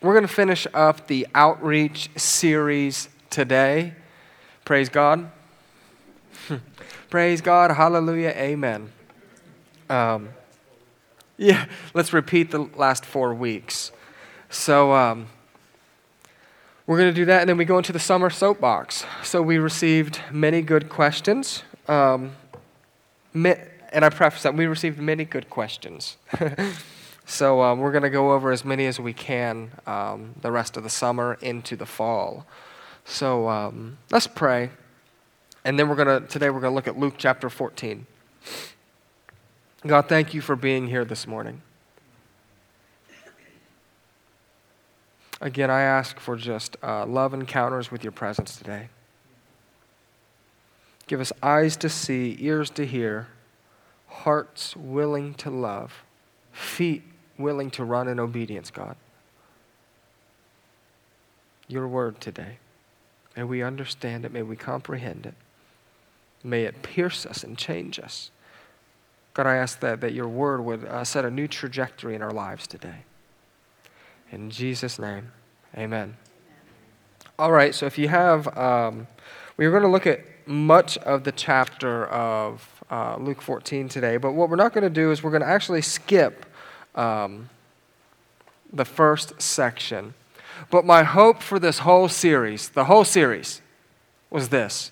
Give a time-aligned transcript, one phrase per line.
[0.00, 3.94] we're going to finish up the outreach series today.
[4.64, 5.30] Praise God.
[7.10, 7.72] Praise God.
[7.72, 8.30] Hallelujah.
[8.30, 8.92] Amen.
[9.90, 10.28] Um,
[11.36, 13.90] yeah, let's repeat the last four weeks.
[14.50, 15.26] So, um,
[16.86, 19.04] we're going to do that, and then we go into the summer soapbox.
[19.22, 21.62] So, we received many good questions.
[21.86, 22.32] Um,
[23.34, 26.16] and I preface that we received many good questions.
[27.30, 30.78] so, um, we're going to go over as many as we can um, the rest
[30.78, 32.46] of the summer into the fall.
[33.04, 34.70] So, um, let's pray.
[35.62, 38.06] And then we're going to, today, we're going to look at Luke chapter 14.
[39.86, 41.60] God, thank you for being here this morning.
[45.42, 48.88] Again, I ask for just uh, love encounters with your presence today.
[51.06, 53.28] Give us eyes to see, ears to hear,
[54.06, 56.04] hearts willing to love,
[56.52, 57.02] feet
[57.38, 58.96] willing to run in obedience, God.
[61.68, 62.58] Your word today.
[63.36, 64.32] May we understand it.
[64.32, 65.34] May we comprehend it.
[66.42, 68.30] May it pierce us and change us.
[69.34, 72.32] God, I ask that, that your word would uh, set a new trajectory in our
[72.32, 73.04] lives today.
[74.32, 75.30] In Jesus' name,
[75.76, 76.16] amen.
[77.38, 79.06] All right, so if you have, um,
[79.56, 84.32] we're going to look at much of the chapter of uh, Luke 14 today, but
[84.32, 86.46] what we're not going to do is we're going to actually skip
[86.94, 87.48] um,
[88.72, 90.14] the first section.
[90.70, 93.62] But my hope for this whole series, the whole series,
[94.30, 94.90] was this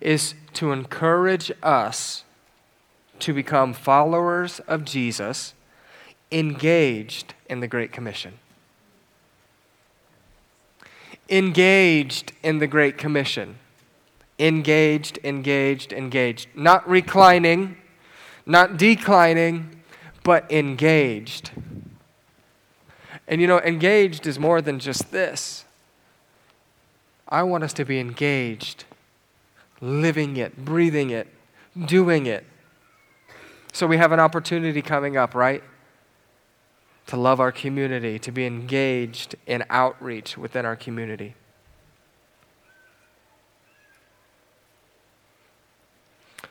[0.00, 2.24] is to encourage us
[3.20, 5.54] to become followers of Jesus
[6.30, 8.34] engaged in the Great Commission.
[11.28, 13.58] Engaged in the Great Commission.
[14.38, 16.48] Engaged, engaged, engaged.
[16.54, 17.76] Not reclining,
[18.46, 19.77] not declining,
[20.22, 21.50] but engaged.
[23.26, 25.64] And you know, engaged is more than just this.
[27.28, 28.84] I want us to be engaged,
[29.80, 31.28] living it, breathing it,
[31.86, 32.44] doing it.
[33.72, 35.62] So we have an opportunity coming up, right?
[37.08, 41.34] to love our community, to be engaged in outreach within our community.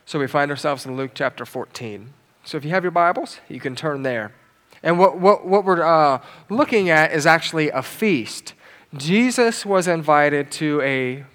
[0.03, 2.11] So we find ourselves in Luke chapter 14.
[2.47, 4.31] So if you have your Bibles, you can turn there.
[4.81, 8.53] And what, what, what we're uh, looking at is actually a feast.
[8.95, 11.25] Jesus was invited to a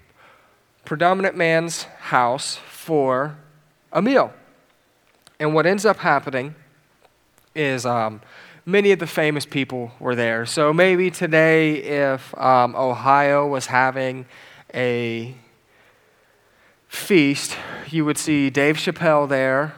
[0.86, 3.36] predominant man's house for
[3.92, 4.32] a meal.
[5.38, 6.54] And what ends up happening
[7.54, 8.22] is um,
[8.64, 10.46] many of the famous people were there.
[10.46, 14.24] So maybe today, if um, Ohio was having
[14.72, 15.34] a
[16.88, 17.54] feast,
[17.90, 19.74] you would see Dave Chappelle there.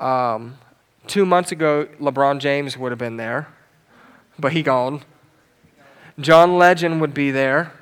[0.00, 0.56] Um,
[1.06, 3.48] two months ago, LeBron James would have been there,
[4.38, 5.02] but he gone.
[6.18, 7.72] John Legend would be there.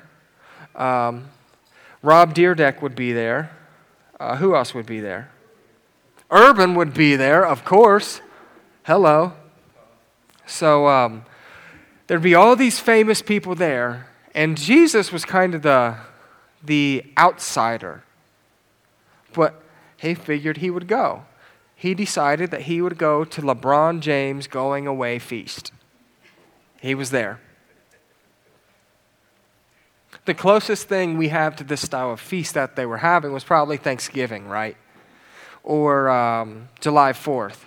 [0.75, 1.29] Um,
[2.01, 3.51] Rob Dyrdek would be there.
[4.19, 5.31] Uh, who else would be there?
[6.29, 8.21] Urban would be there, of course.
[8.83, 9.33] Hello.
[10.45, 11.25] So um,
[12.07, 15.95] there'd be all these famous people there, and Jesus was kind of the,
[16.63, 18.03] the outsider.
[19.33, 19.61] But
[19.97, 21.23] he figured he would go.
[21.79, 25.71] He decided that he would go to LeBron James' going away feast.
[26.81, 27.39] He was there.
[30.25, 33.45] The closest thing we have to this style of feast that they were having was
[33.45, 34.75] probably Thanksgiving, right?
[35.63, 37.59] Or um, July 4th.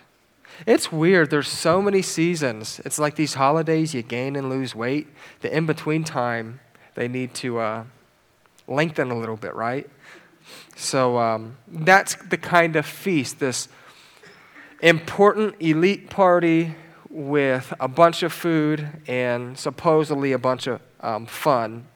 [0.66, 1.30] It's weird.
[1.30, 2.82] There's so many seasons.
[2.84, 5.08] It's like these holidays, you gain and lose weight.
[5.40, 6.60] The in between time,
[6.96, 7.84] they need to uh,
[8.68, 9.88] lengthen a little bit, right?
[10.76, 13.68] So um, that's the kind of feast, this
[14.82, 16.75] important elite party
[17.09, 21.87] with a bunch of food and supposedly a bunch of um, fun.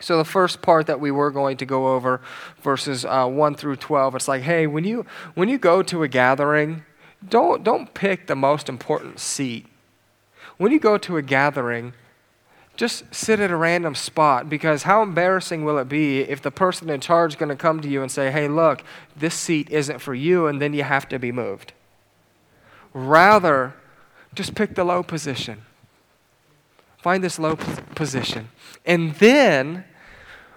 [0.00, 2.20] So, the first part that we were going to go over,
[2.60, 6.08] verses uh, 1 through 12, it's like, hey, when you, when you go to a
[6.08, 6.84] gathering,
[7.26, 9.66] don't, don't pick the most important seat.
[10.58, 11.94] When you go to a gathering,
[12.76, 16.90] just sit at a random spot because how embarrassing will it be if the person
[16.90, 18.84] in charge is going to come to you and say, hey, look,
[19.16, 21.72] this seat isn't for you, and then you have to be moved?
[22.96, 23.74] Rather,
[24.34, 25.60] just pick the low position.
[26.96, 27.56] Find this low
[27.94, 28.48] position.
[28.86, 29.84] And then,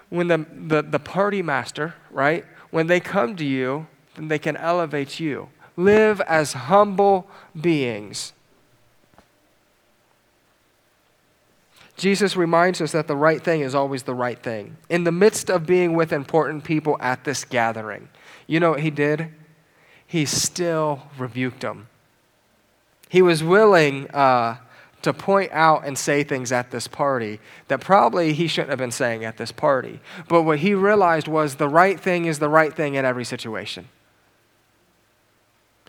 [0.08, 4.56] when the, the, the party master, right, when they come to you, then they can
[4.56, 7.28] elevate you live as humble
[7.58, 8.32] beings.
[11.98, 14.78] Jesus reminds us that the right thing is always the right thing.
[14.88, 18.08] In the midst of being with important people at this gathering,
[18.46, 19.28] you know what he did?
[20.06, 21.89] He still rebuked them.
[23.10, 24.58] He was willing uh,
[25.02, 28.92] to point out and say things at this party that probably he shouldn't have been
[28.92, 29.98] saying at this party.
[30.28, 33.88] But what he realized was the right thing is the right thing in every situation.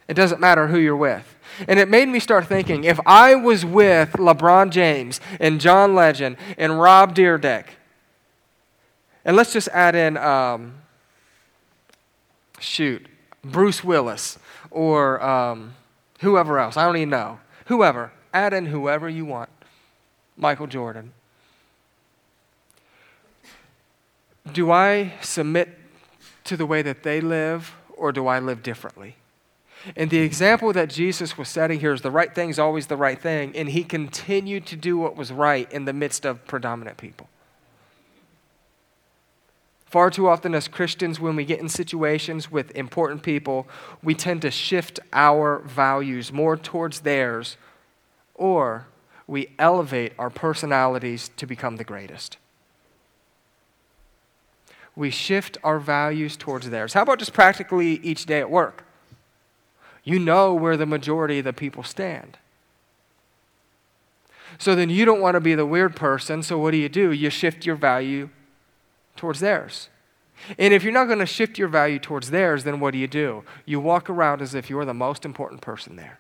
[0.08, 1.36] It doesn't matter who you're with.
[1.68, 6.38] And it made me start thinking if I was with LeBron James and John Legend
[6.58, 7.66] and Rob Dyrdek,
[9.24, 10.74] and let's just add in, um,
[12.60, 13.06] shoot,
[13.44, 14.40] Bruce Willis
[14.72, 15.76] or um,
[16.22, 16.78] whoever else.
[16.78, 17.40] I don't even know.
[17.66, 18.12] Whoever.
[18.34, 19.50] Add in whoever you want.
[20.38, 21.14] Michael Jordan.
[24.52, 25.78] Do I submit
[26.46, 29.18] to the way that they live or do I live differently?
[29.96, 32.98] And the example that Jesus was setting here is the right thing is always the
[32.98, 36.98] right thing, and he continued to do what was right in the midst of predominant
[36.98, 37.30] people.
[39.92, 43.68] Far too often, as Christians, when we get in situations with important people,
[44.02, 47.58] we tend to shift our values more towards theirs,
[48.34, 48.88] or
[49.28, 52.38] we elevate our personalities to become the greatest.
[54.96, 56.94] We shift our values towards theirs.
[56.94, 58.86] How about just practically each day at work?
[60.06, 62.38] You know where the majority of the people stand.
[64.58, 67.12] So then you don't want to be the weird person, so what do you do?
[67.12, 68.30] You shift your value
[69.16, 69.90] towards theirs.
[70.58, 73.08] And if you're not going to shift your value towards theirs, then what do you
[73.08, 73.44] do?
[73.66, 76.20] You walk around as if you're the most important person there.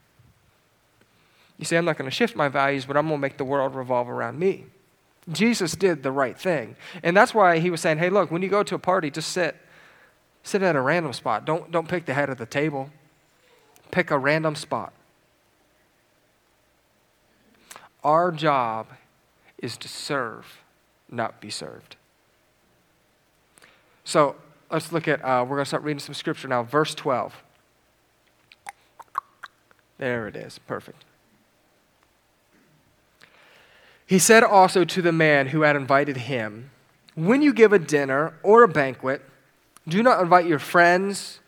[1.57, 3.45] You say, I'm not going to shift my values, but I'm going to make the
[3.45, 4.65] world revolve around me.
[5.29, 6.75] Jesus did the right thing.
[7.03, 9.31] And that's why he was saying, hey, look, when you go to a party, just
[9.31, 9.55] sit.
[10.43, 11.45] Sit at a random spot.
[11.45, 12.89] Don't, don't pick the head of the table.
[13.91, 14.93] Pick a random spot.
[18.03, 18.87] Our job
[19.59, 20.63] is to serve,
[21.09, 21.95] not be served.
[24.11, 24.35] So
[24.69, 26.63] let's look at, uh, we're going to start reading some scripture now.
[26.63, 27.33] Verse 12.
[29.99, 30.59] There it is.
[30.59, 31.05] Perfect.
[34.05, 36.71] He said also to the man who had invited him,
[37.15, 39.21] When you give a dinner or a banquet,
[39.87, 41.39] do not invite your friends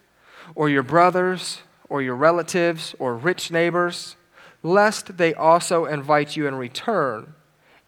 [0.55, 1.59] or your brothers
[1.89, 4.15] or your relatives or rich neighbors,
[4.61, 7.33] lest they also invite you in return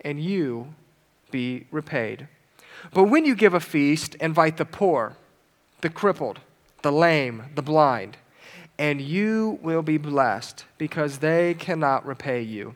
[0.02, 0.76] and you
[1.32, 2.28] be repaid.
[2.96, 5.18] But when you give a feast, invite the poor,
[5.82, 6.40] the crippled,
[6.82, 8.16] the lame, the blind,
[8.80, 12.76] and you will be blessed because they cannot repay you.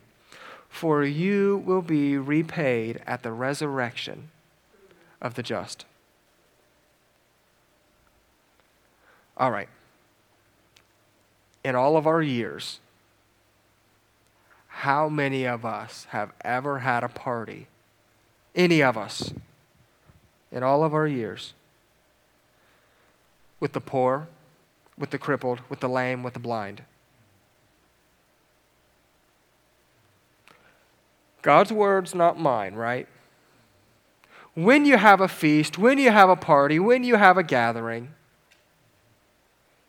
[0.68, 4.30] For you will be repaid at the resurrection
[5.22, 5.86] of the just.
[9.38, 9.70] All right.
[11.64, 12.82] In all of our years,
[14.68, 17.68] how many of us have ever had a party?
[18.54, 19.32] Any of us
[20.52, 21.54] in all of our years
[23.60, 24.28] with the poor,
[24.98, 26.84] with the crippled, with the lame, with the blind.
[31.42, 33.08] God's words, not mine, right?
[34.56, 38.10] When you have a feast, when you have a party, when you have a gathering,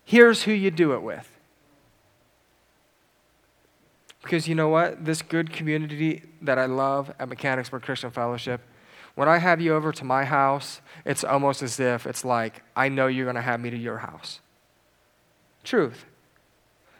[0.04, 1.28] here's who you do it with.
[4.22, 5.04] Because you know what?
[5.04, 8.60] This good community that I love at Mechanicsburg Christian Fellowship,
[9.14, 12.88] when I have you over to my house, it's almost as if it's like, I
[12.88, 14.40] know you're going to have me to your house.
[15.64, 16.06] Truth.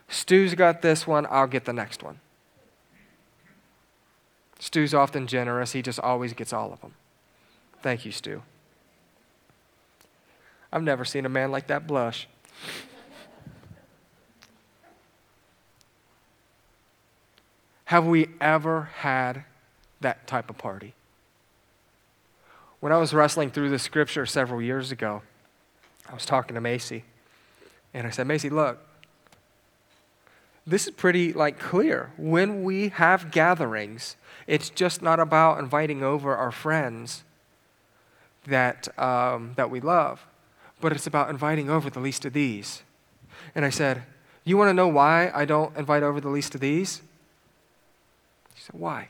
[0.08, 2.20] Stu's got this one, I'll get the next one.
[4.58, 6.94] Stu's often generous, he just always gets all of them.
[7.80, 8.42] Thank you, Stu.
[10.72, 12.28] I've never seen a man like that blush.
[17.86, 19.44] Have we ever had
[20.00, 20.94] that type of party?
[22.80, 25.22] When I was wrestling through the scripture several years ago,
[26.08, 27.04] I was talking to Macy,
[27.92, 28.78] and I said, Macy, look,
[30.66, 32.10] this is pretty like clear.
[32.16, 37.22] When we have gatherings, it's just not about inviting over our friends
[38.46, 40.26] that, um, that we love,
[40.80, 42.82] but it's about inviting over the least of these.
[43.54, 44.04] And I said,
[44.44, 47.02] You want to know why I don't invite over the least of these?
[48.54, 49.08] She said, Why?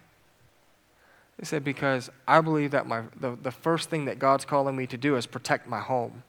[1.41, 4.87] He said, Because I believe that my, the, the first thing that God's calling me
[4.87, 6.23] to do is protect my home,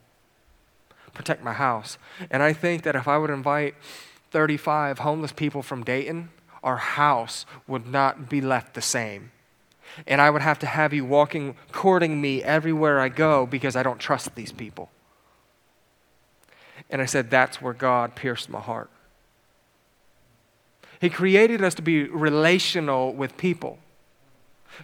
[1.12, 1.98] protect my house.
[2.30, 3.74] And I think that if I would invite
[4.30, 6.30] 35 homeless people from Dayton,
[6.64, 9.30] our house would not be left the same.
[10.06, 13.82] And I would have to have you walking, courting me everywhere I go because I
[13.82, 14.90] don't trust these people.
[16.88, 18.88] And I said, That's where God pierced my heart.
[21.02, 23.78] He created us to be relational with people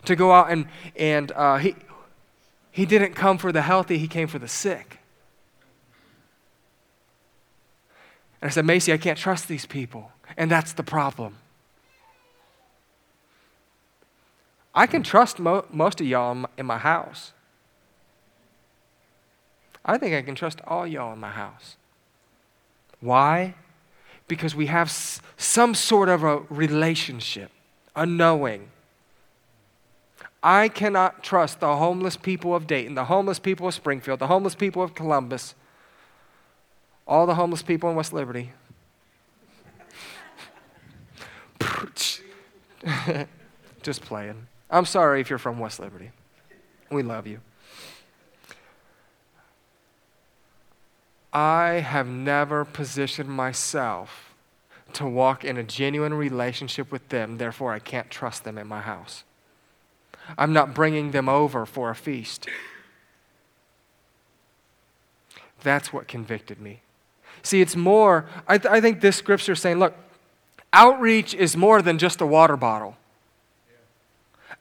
[0.04, 0.66] to go out and,
[0.97, 1.75] and uh, he,
[2.71, 4.99] he didn't come for the healthy, he came for the sick.
[8.40, 10.12] And I said, Macy, I can't trust these people.
[10.37, 11.37] And that's the problem.
[14.75, 17.33] I can trust mo- most of y'all in my, house.
[19.85, 21.76] I think I can trust all y'all in my house.
[23.00, 23.54] Why?
[24.28, 27.50] Because we have s- some sort of a relationship,
[27.97, 28.71] a knowing.
[30.42, 34.54] I cannot trust the homeless people of Dayton, the homeless people of Springfield, the homeless
[34.54, 35.54] people of Columbus,
[37.07, 38.52] all the homeless people in West Liberty.
[43.83, 44.47] Just playing.
[44.71, 46.11] I'm sorry if you're from West Liberty.
[46.90, 47.40] We love you.
[51.33, 54.35] I have never positioned myself
[54.95, 58.80] to walk in a genuine relationship with them, therefore, I can't trust them in my
[58.80, 59.25] house.
[60.37, 62.49] I'm not bringing them over for a feast.
[65.63, 66.83] That's what convicted me.
[67.43, 69.95] See, it's more, I, th- I think this scripture is saying, look,
[70.73, 72.97] outreach is more than just a water bottle.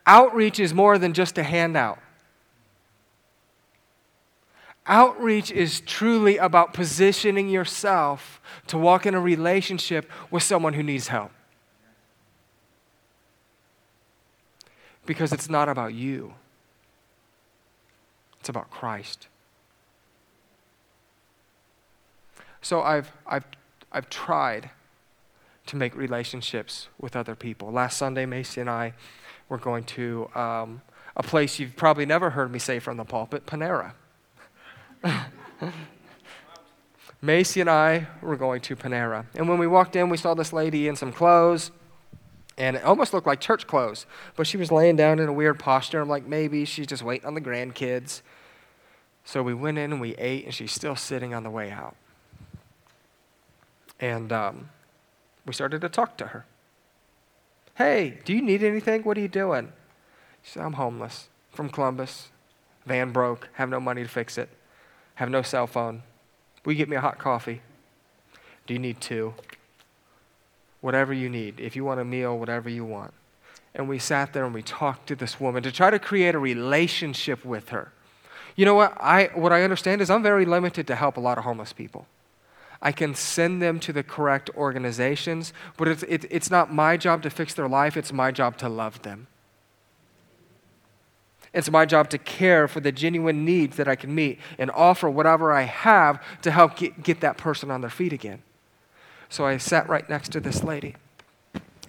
[0.05, 1.99] Outreach is more than just a handout.
[4.85, 11.09] Outreach is truly about positioning yourself to walk in a relationship with someone who needs
[11.09, 11.31] help.
[15.07, 16.35] Because it's not about you,
[18.39, 19.27] it's about Christ.
[22.61, 23.45] So I've, I've,
[23.91, 24.69] I've tried
[25.67, 27.71] to make relationships with other people.
[27.71, 28.93] Last Sunday, Macy and I
[29.47, 30.81] were going to um,
[31.15, 33.93] a place you've probably never heard me say from the pulpit, Panera.
[37.21, 39.25] Macy and I were going to Panera.
[39.35, 41.71] And when we walked in, we saw this lady in some clothes,
[42.57, 44.05] and it almost looked like church clothes.
[44.35, 46.01] But she was laying down in a weird posture.
[46.01, 48.21] I'm like, maybe she's just waiting on the grandkids.
[49.23, 51.95] So we went in and we ate, and she's still sitting on the way out.
[53.99, 54.69] And um,
[55.45, 56.45] we started to talk to her.
[57.75, 59.03] Hey, do you need anything?
[59.03, 59.71] What are you doing?
[60.41, 62.29] She said, I'm homeless from Columbus.
[62.85, 64.49] Van broke, have no money to fix it,
[65.15, 66.03] have no cell phone.
[66.63, 67.61] Will you get me a hot coffee?
[68.65, 69.33] Do you need two?
[70.87, 71.59] Whatever you need.
[71.59, 73.13] If you want a meal, whatever you want.
[73.75, 76.39] And we sat there and we talked to this woman to try to create a
[76.39, 77.91] relationship with her.
[78.55, 78.93] You know what?
[78.97, 82.07] I, what I understand is I'm very limited to help a lot of homeless people.
[82.81, 87.21] I can send them to the correct organizations, but it's, it, it's not my job
[87.23, 89.27] to fix their life, it's my job to love them.
[91.53, 95.09] It's my job to care for the genuine needs that I can meet and offer
[95.09, 98.41] whatever I have to help get, get that person on their feet again.
[99.29, 100.95] So I sat right next to this lady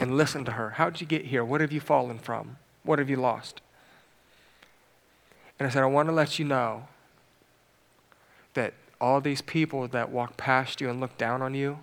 [0.00, 0.70] and listened to her.
[0.70, 1.44] How'd you get here?
[1.44, 2.56] What have you fallen from?
[2.82, 3.60] What have you lost?
[5.58, 6.88] And I said, I want to let you know
[8.54, 11.80] that all these people that walk past you and look down on you,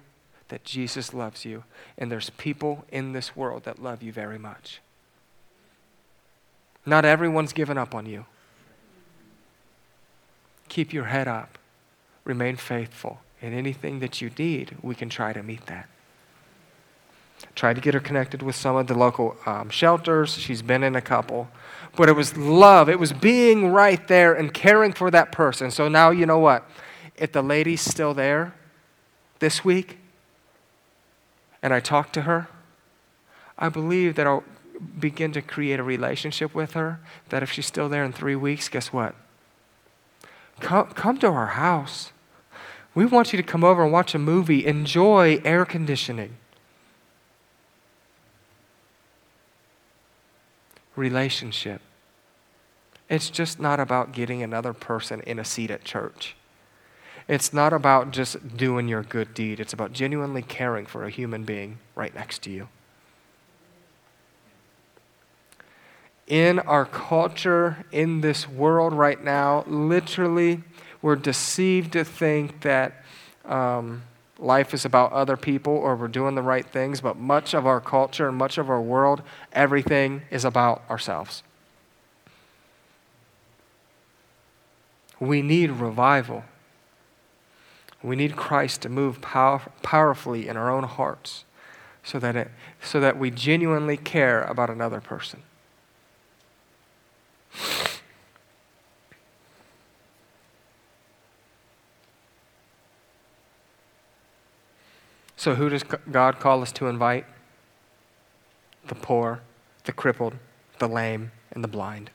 [0.49, 1.63] that Jesus loves you.
[1.97, 4.81] And there's people in this world that love you very much.
[6.85, 8.25] Not everyone's given up on you.
[10.69, 11.57] Keep your head up.
[12.23, 13.19] Remain faithful.
[13.45, 15.87] And anything that you need, we can try to meet that.
[17.53, 20.33] Tried to get her connected with some of the local um, shelters.
[20.33, 21.47] She's been in a couple.
[21.95, 22.89] But it was love.
[22.89, 25.69] It was being right there and caring for that person.
[25.69, 26.67] So now you know what?
[27.17, 28.55] If the lady's still there
[29.37, 29.99] this week
[31.61, 32.47] and I talk to her,
[33.59, 34.43] I believe that I'll
[34.99, 36.99] begin to create a relationship with her.
[37.29, 39.13] That if she's still there in three weeks, guess what?
[40.61, 42.11] Come, come to our house.
[42.95, 46.37] We want you to come over and watch a movie, enjoy air conditioning.
[50.95, 51.81] Relationship.
[53.09, 56.35] It's just not about getting another person in a seat at church.
[57.27, 59.59] It's not about just doing your good deed.
[59.59, 62.69] It's about genuinely caring for a human being right next to you.
[66.27, 70.63] In our culture, in this world right now, literally,
[71.05, 73.03] we're deceived to think that
[73.45, 74.01] um,
[74.39, 77.79] life is about other people or we're doing the right things, but much of our
[77.79, 79.21] culture and much of our world,
[79.53, 81.43] everything is about ourselves.
[85.19, 86.43] We need revival.
[88.01, 91.45] We need Christ to move power, powerfully in our own hearts
[92.03, 92.49] so that, it,
[92.81, 95.43] so that we genuinely care about another person.
[105.45, 107.23] So, who does God call us to invite?
[108.87, 109.41] The poor,
[109.83, 110.33] the crippled,
[110.79, 112.09] the lame, and the blind.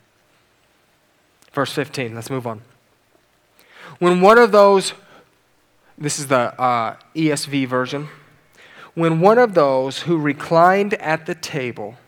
[1.52, 2.62] Verse 15, let's move on.
[4.00, 4.94] When one of those,
[5.96, 8.08] this is the uh, ESV version,
[8.94, 11.98] when one of those who reclined at the table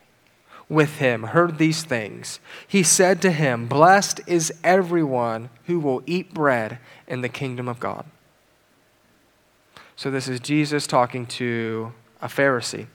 [0.69, 6.35] with him heard these things, he said to him, Blessed is everyone who will eat
[6.35, 8.07] bread in the kingdom of God.
[9.97, 12.87] So, this is Jesus talking to a Pharisee.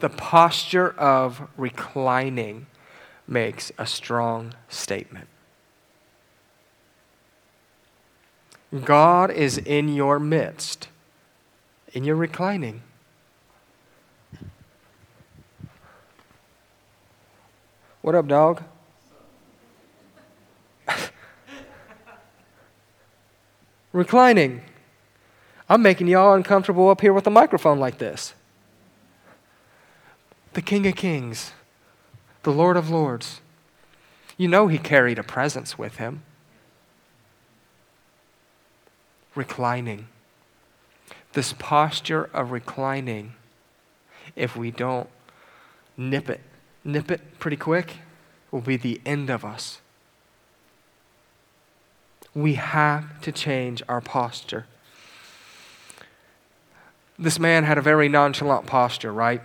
[0.00, 2.66] The posture of reclining
[3.26, 5.28] makes a strong statement.
[8.84, 10.88] God is in your midst,
[11.92, 12.82] in your reclining.
[18.02, 18.62] What up, dog?
[23.96, 24.60] Reclining.
[25.70, 28.34] I'm making y'all uncomfortable up here with a microphone like this.
[30.52, 31.52] The King of Kings,
[32.42, 33.40] the Lord of Lords.
[34.36, 36.22] You know he carried a presence with him.
[39.34, 40.08] Reclining.
[41.32, 43.32] This posture of reclining,
[44.36, 45.08] if we don't
[45.96, 46.40] nip it,
[46.84, 47.96] nip it pretty quick,
[48.50, 49.80] will be the end of us.
[52.36, 54.66] We have to change our posture.
[57.18, 59.40] This man had a very nonchalant posture, right?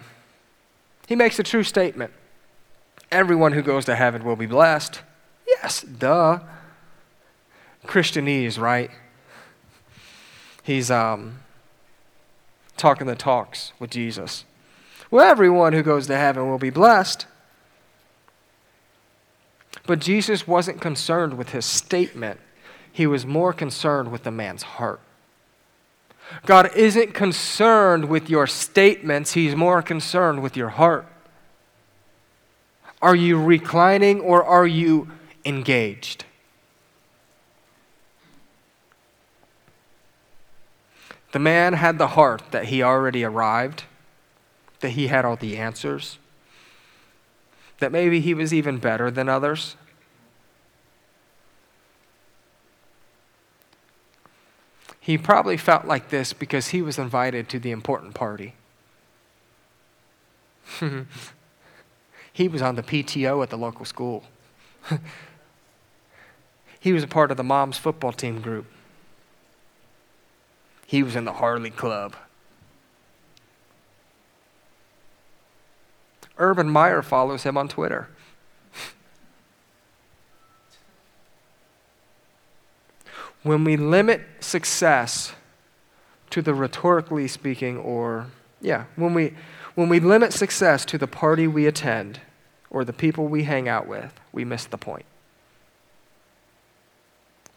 [1.08, 2.12] He makes a true statement.
[3.10, 5.02] Everyone who goes to heaven will be blessed.
[5.48, 6.42] Yes, duh.
[7.86, 8.92] Christianese, right?
[10.62, 11.40] He's um,
[12.76, 14.44] talking the talks with Jesus.
[15.10, 17.26] Well, everyone who goes to heaven will be blessed.
[19.88, 22.42] But Jesus wasn't concerned with his statement,
[22.92, 25.00] he was more concerned with the man's heart.
[26.46, 31.06] God isn't concerned with your statements, He's more concerned with your heart.
[33.02, 35.10] Are you reclining or are you
[35.44, 36.26] engaged?
[41.32, 43.84] The man had the heart that he already arrived,
[44.82, 46.18] that he had all the answers,
[47.80, 49.76] that maybe he was even better than others.
[55.04, 58.54] He probably felt like this because he was invited to the important party.
[62.32, 64.26] he was on the PTO at the local school.
[66.80, 68.68] he was a part of the mom's football team group.
[70.86, 72.16] He was in the Harley Club.
[76.38, 78.08] Urban Meyer follows him on Twitter.
[83.44, 85.34] When we limit success
[86.30, 88.28] to the rhetorically speaking, or,
[88.62, 89.34] yeah, when we,
[89.76, 92.20] when we limit success to the party we attend
[92.70, 95.06] or the people we hang out with, we miss the point.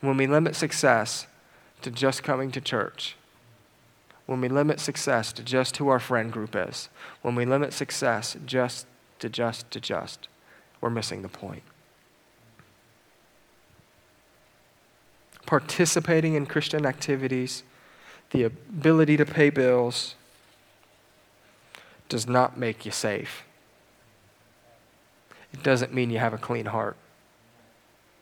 [0.01, 1.27] When we limit success
[1.83, 3.17] to just coming to church,
[4.27, 6.89] when we limit success to just who our friend group is,
[7.23, 8.87] when we limit success just
[9.19, 10.29] to just to just,
[10.81, 11.63] we're missing the point.
[15.47, 17.63] Participating in Christian activities,
[18.31, 20.15] the ability to pay bills,
[22.09, 23.45] does not make you safe.
[25.53, 26.97] It doesn't mean you have a clean heart.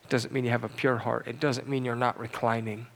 [0.04, 1.26] It doesn't mean you have a pure heart.
[1.26, 2.87] It doesn't mean you're not reclining.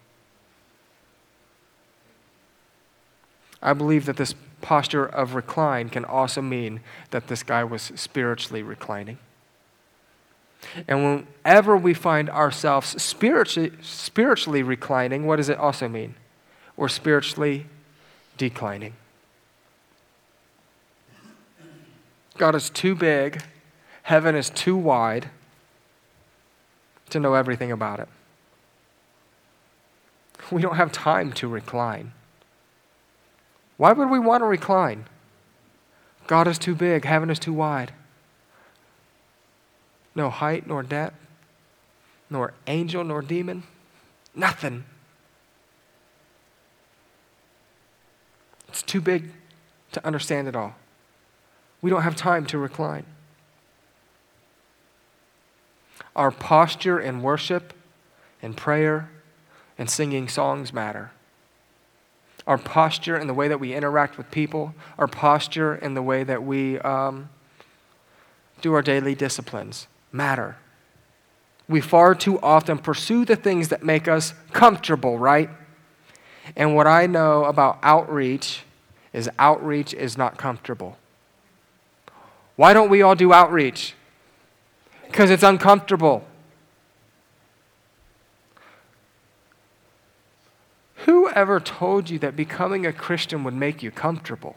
[3.62, 8.62] I believe that this posture of recline can also mean that this guy was spiritually
[8.62, 9.18] reclining.
[10.88, 16.14] And whenever we find ourselves spiritually, spiritually reclining, what does it also mean?
[16.76, 17.66] We're spiritually
[18.37, 18.94] declining.
[22.37, 23.42] God is too big,
[24.02, 25.31] heaven is too wide
[27.11, 28.09] to know everything about it.
[30.50, 32.12] We don't have time to recline.
[33.79, 35.07] Why would we want to recline?
[36.26, 37.92] God is too big, heaven is too wide
[40.16, 41.14] no height nor depth,
[42.31, 43.62] nor angel nor demon,
[44.35, 44.85] nothing.
[48.68, 49.31] It's too big
[49.92, 50.74] to understand it all.
[51.83, 53.05] We don't have time to recline.
[56.16, 57.74] Our posture in worship
[58.42, 59.11] and prayer
[59.79, 61.12] and singing songs matter.
[62.46, 66.24] Our posture and the way that we interact with people, our posture and the way
[66.24, 67.29] that we um,
[68.62, 70.57] do our daily disciplines matter.
[71.68, 75.50] We far too often pursue the things that make us comfortable, right?
[76.55, 78.62] And what I know about outreach
[79.12, 80.96] is outreach is not comfortable.
[82.55, 83.94] Why don't we all do outreach?
[85.07, 86.24] Because it's uncomfortable.
[91.07, 94.57] Who ever told you that becoming a Christian would make you comfortable?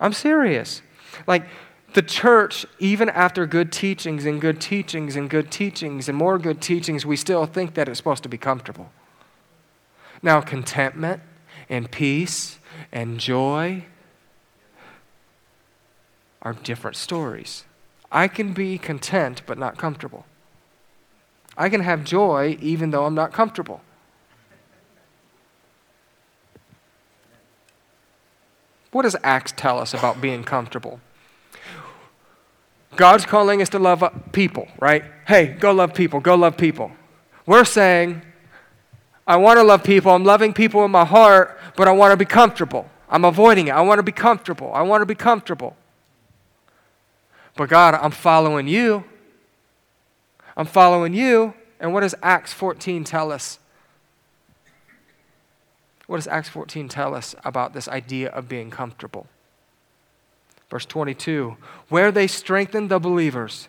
[0.00, 0.82] I'm serious.
[1.26, 1.46] Like,
[1.94, 6.60] the church, even after good teachings and good teachings and good teachings and more good
[6.60, 8.90] teachings, we still think that it's supposed to be comfortable.
[10.22, 11.22] Now, contentment
[11.68, 12.58] and peace
[12.92, 13.84] and joy
[16.42, 17.64] are different stories.
[18.10, 20.26] I can be content but not comfortable.
[21.56, 23.80] I can have joy even though I'm not comfortable.
[28.90, 31.00] What does Acts tell us about being comfortable?
[32.96, 35.04] God's calling us to love uh, people, right?
[35.26, 36.90] Hey, go love people, go love people.
[37.46, 38.22] We're saying,
[39.26, 42.16] I want to love people, I'm loving people in my heart, but I want to
[42.16, 42.88] be comfortable.
[43.08, 43.70] I'm avoiding it.
[43.70, 44.72] I want to be comfortable.
[44.72, 45.76] I want to be comfortable.
[47.56, 49.04] But God, I'm following you.
[50.56, 51.54] I'm following you.
[51.78, 53.58] And what does Acts 14 tell us?
[56.06, 59.26] What does Acts 14 tell us about this idea of being comfortable?
[60.74, 61.56] Verse 22
[61.88, 63.68] Where they strengthened the believers,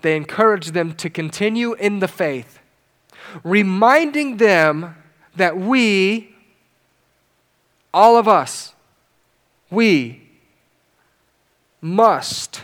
[0.00, 2.60] they encouraged them to continue in the faith,
[3.42, 4.94] reminding them
[5.36, 6.34] that we,
[7.92, 8.72] all of us,
[9.70, 10.30] we
[11.82, 12.62] must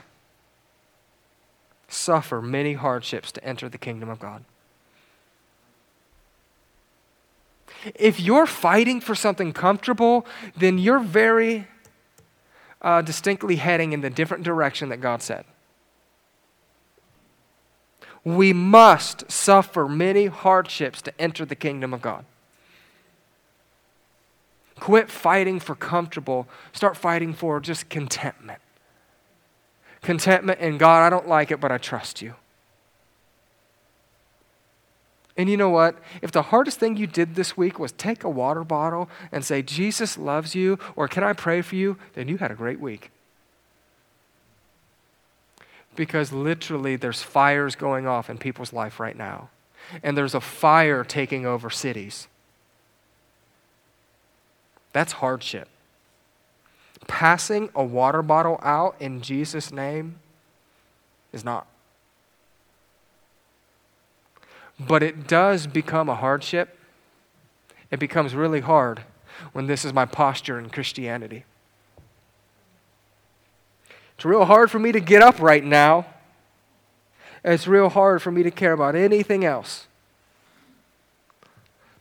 [1.87, 4.43] suffer many hardships to enter the kingdom of God.
[7.95, 10.25] If you're fighting for something comfortable,
[10.57, 11.69] then you're very
[12.83, 15.45] uh, distinctly heading in the different direction that God said.
[18.25, 22.25] We must suffer many hardships to enter the kingdom of God.
[24.79, 28.61] Quit fighting for comfortable, start fighting for just contentment
[30.03, 31.05] contentment in God.
[31.05, 32.35] I don't like it, but I trust you.
[35.41, 35.97] And you know what?
[36.21, 39.63] If the hardest thing you did this week was take a water bottle and say,
[39.63, 43.11] Jesus loves you, or can I pray for you, then you had a great week.
[45.97, 49.49] Because literally, there's fires going off in people's life right now,
[50.03, 52.29] and there's a fire taking over cities.
[54.93, 55.71] That's hardship
[57.07, 60.17] passing a water bottle out in Jesus' name
[61.33, 61.67] is not.
[64.87, 66.79] But it does become a hardship.
[67.91, 69.03] It becomes really hard
[69.53, 71.45] when this is my posture in Christianity.
[74.15, 76.07] It's real hard for me to get up right now.
[77.45, 79.87] It's real hard for me to care about anything else.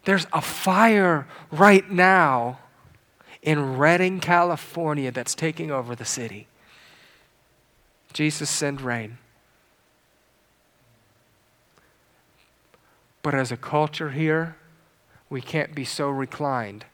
[0.06, 2.60] There's a fire right now
[3.42, 6.48] in Redding, California, that's taking over the city.
[8.12, 9.18] Jesus send rain.
[13.22, 14.56] But as a culture here,
[15.30, 16.86] we can't be so reclined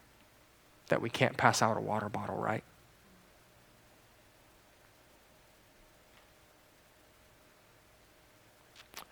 [0.88, 2.64] that we can't pass out a water bottle, right?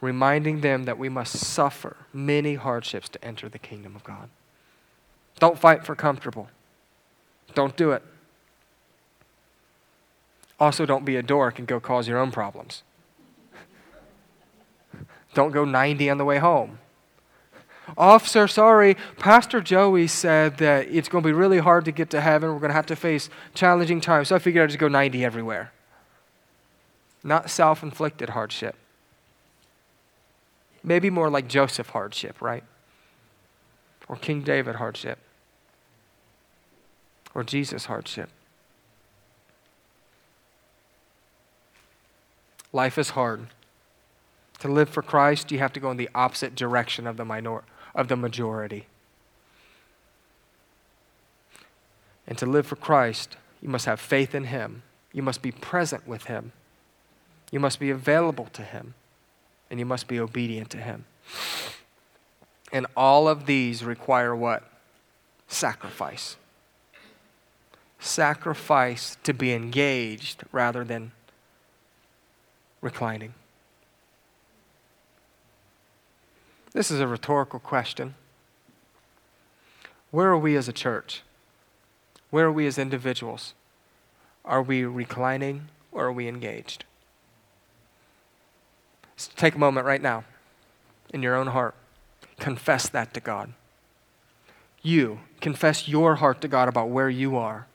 [0.02, 4.30] Reminding them that we must suffer many hardships to enter the kingdom of God.
[5.40, 6.50] Don't fight for comfortable.
[7.54, 8.04] Don't do it.
[10.60, 12.84] Also, don't be a dork and go cause your own problems.
[15.34, 16.80] don't go 90 on the way home.
[17.98, 22.22] Officer, sorry, Pastor Joey said that it's going to be really hard to get to
[22.22, 22.52] heaven.
[22.54, 25.24] We're going to have to face challenging times, so I figured I'd just go 90
[25.24, 25.72] everywhere.
[27.24, 28.76] Not self inflicted hardship.
[30.84, 32.64] Maybe more like Joseph hardship, right?
[34.08, 35.20] Or King David hardship
[37.34, 38.30] or Jesus' hardship.
[42.72, 43.48] Life is hard.
[44.60, 47.64] To live for Christ, you have to go in the opposite direction of the, minor-
[47.96, 48.88] of the majority.
[52.26, 54.84] And to live for Christ, you must have faith in Him.
[55.12, 56.52] You must be present with Him.
[57.52, 58.94] You must be available to Him.
[59.70, 61.06] And you must be obedient to Him.
[62.72, 64.64] And all of these require what?
[65.48, 66.38] Sacrifice
[68.04, 71.12] sacrifice to be engaged rather than
[72.82, 73.34] reclining?
[76.74, 78.16] This is a rhetorical question.
[80.12, 81.22] Where are we as a church?
[82.32, 83.54] Where are we as individuals?
[84.44, 86.86] Are we reclining or are we engaged?
[89.36, 90.24] Take a moment right now
[91.14, 91.76] in your own heart.
[92.40, 93.54] Confess that to God.
[94.82, 97.68] You confess your heart to God about where you are.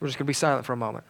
[0.00, 1.04] We're just going to be silent for a moment.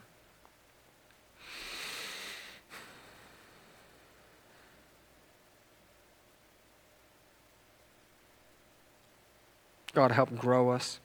[9.99, 11.01] God, help grow us.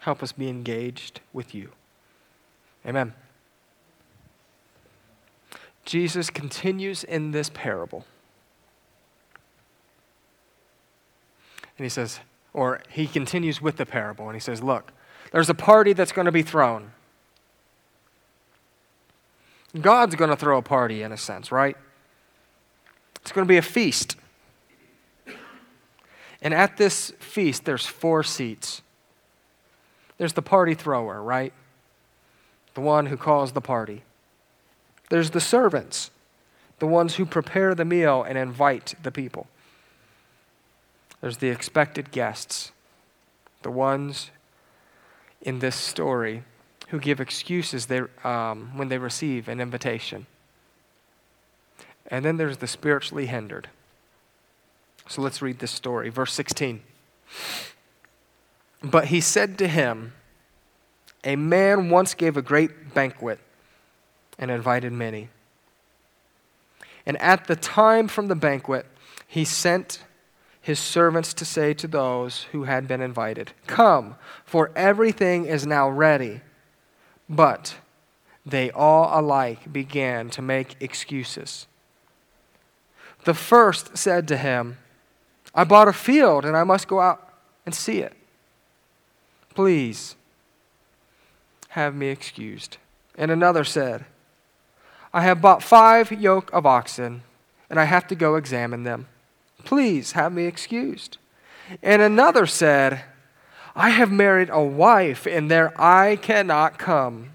[0.00, 1.70] Help us be engaged with you.
[2.86, 3.14] Amen.
[5.86, 8.04] Jesus continues in this parable.
[11.78, 12.20] And he says,
[12.52, 14.92] or he continues with the parable, and he says, Look,
[15.32, 16.92] there's a party that's going to be thrown.
[19.80, 21.78] God's going to throw a party in a sense, right?
[23.22, 24.16] It's going to be a feast.
[26.44, 28.82] And at this feast, there's four seats.
[30.18, 31.54] There's the party thrower, right?
[32.74, 34.02] The one who calls the party.
[35.08, 36.10] There's the servants,
[36.78, 39.46] the ones who prepare the meal and invite the people.
[41.22, 42.72] There's the expected guests,
[43.62, 44.30] the ones
[45.40, 46.42] in this story
[46.88, 50.26] who give excuses they, um, when they receive an invitation.
[52.08, 53.68] And then there's the spiritually hindered.
[55.08, 56.08] So let's read this story.
[56.08, 56.82] Verse 16.
[58.82, 60.12] But he said to him,
[61.24, 63.38] A man once gave a great banquet
[64.38, 65.28] and invited many.
[67.06, 68.86] And at the time from the banquet,
[69.26, 70.02] he sent
[70.60, 75.88] his servants to say to those who had been invited, Come, for everything is now
[75.88, 76.40] ready.
[77.28, 77.76] But
[78.46, 81.66] they all alike began to make excuses.
[83.24, 84.78] The first said to him,
[85.54, 87.32] I bought a field and I must go out
[87.64, 88.12] and see it.
[89.54, 90.16] Please
[91.70, 92.78] have me excused.
[93.16, 94.04] And another said,
[95.12, 97.22] I have bought five yoke of oxen
[97.70, 99.06] and I have to go examine them.
[99.64, 101.18] Please have me excused.
[101.82, 103.04] And another said,
[103.76, 107.30] I have married a wife, and there I cannot come.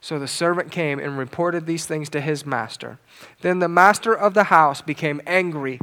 [0.00, 2.98] So the servant came and reported these things to his master.
[3.42, 5.78] Then the master of the house became angry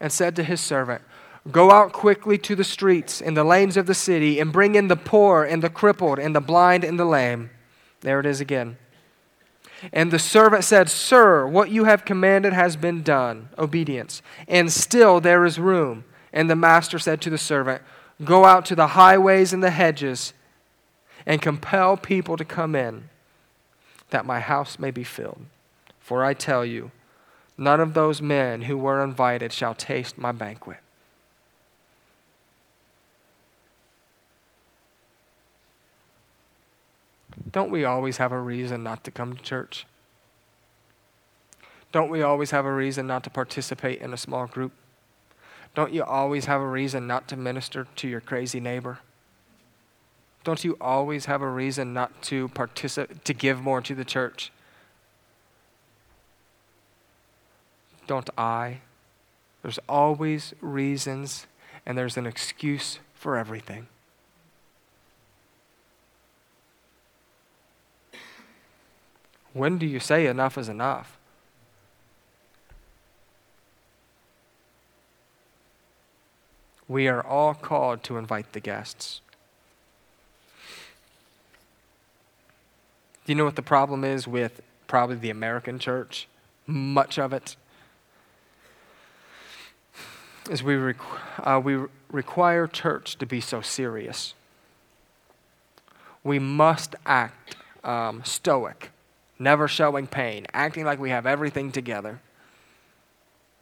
[0.00, 1.02] and said to his servant,
[1.50, 4.88] Go out quickly to the streets and the lanes of the city and bring in
[4.88, 7.50] the poor and the crippled and the blind and the lame.
[8.00, 8.78] There it is again.
[9.92, 13.48] And the servant said, Sir, what you have commanded has been done.
[13.58, 14.22] Obedience.
[14.46, 16.04] And still there is room.
[16.32, 17.82] And the master said to the servant,
[18.24, 20.32] Go out to the highways and the hedges
[21.28, 23.10] and compel people to come in,
[24.08, 25.44] that my house may be filled.
[26.00, 26.90] For I tell you,
[27.58, 30.78] none of those men who were invited shall taste my banquet.
[37.52, 39.86] Don't we always have a reason not to come to church?
[41.92, 44.72] Don't we always have a reason not to participate in a small group?
[45.74, 49.00] Don't you always have a reason not to minister to your crazy neighbor?
[50.48, 54.50] Don't you always have a reason not to participate to give more to the church?
[58.06, 58.78] Don't I?
[59.60, 61.46] There's always reasons
[61.84, 63.88] and there's an excuse for everything.
[69.52, 71.18] When do you say enough is enough?
[76.88, 79.20] We are all called to invite the guests.
[83.28, 86.28] Do you know what the problem is with probably the American church?
[86.66, 87.56] Much of it
[90.50, 91.78] is we, requ- uh, we
[92.10, 94.32] require church to be so serious.
[96.24, 98.92] We must act um, stoic,
[99.38, 102.20] never showing pain, acting like we have everything together.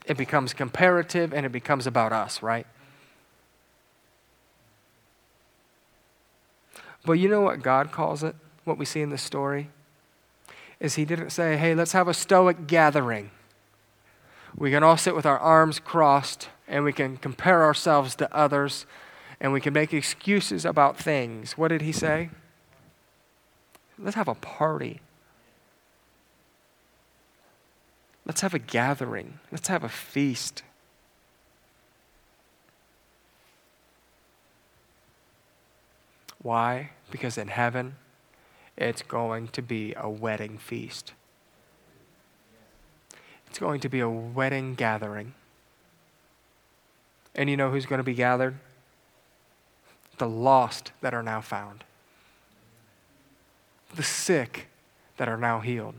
[0.04, 2.68] It becomes comparative and it becomes about us, right?
[7.04, 8.36] But you know what God calls it?
[8.66, 9.70] What we see in the story?
[10.80, 13.30] Is He didn't say, hey, let's have a stoic gathering.
[14.56, 18.84] We can all sit with our arms crossed and we can compare ourselves to others
[19.40, 21.56] and we can make excuses about things.
[21.56, 22.30] What did He say?
[24.00, 25.00] Let's have a party.
[28.24, 29.38] Let's have a gathering.
[29.52, 30.64] Let's have a feast.
[36.42, 36.90] Why?
[37.12, 37.94] Because in heaven,
[38.76, 41.12] it's going to be a wedding feast.
[43.46, 45.34] It's going to be a wedding gathering.
[47.34, 48.56] And you know who's going to be gathered?
[50.18, 51.84] The lost that are now found,
[53.94, 54.68] the sick
[55.18, 55.94] that are now healed,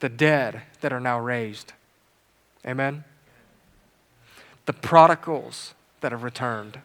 [0.00, 1.74] the dead that are now raised.
[2.66, 3.04] Amen?
[4.64, 6.80] The prodigals that have returned.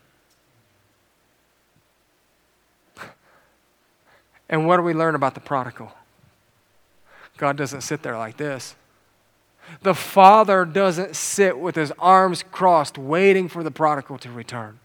[4.49, 5.91] And what do we learn about the prodigal?
[7.37, 8.75] God doesn't sit there like this.
[9.81, 14.79] The father doesn't sit with his arms crossed waiting for the prodigal to return.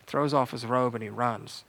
[0.00, 1.64] He Throws off his robe and he runs.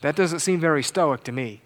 [0.00, 1.62] That doesn't seem very stoic to me.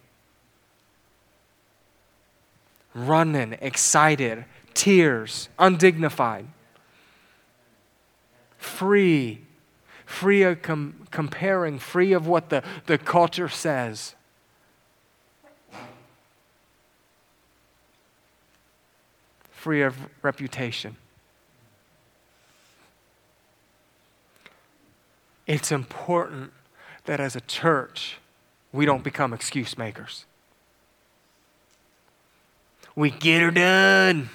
[2.94, 4.44] Running, excited,
[4.74, 6.46] tears, undignified,
[8.56, 9.42] free,
[10.08, 14.14] free of com- comparing, free of what the, the culture says.
[19.50, 20.96] Free of reputation.
[25.46, 26.52] It's important
[27.04, 28.16] that as a church,
[28.72, 30.24] we don't become excuse makers.
[32.96, 34.30] We get her done.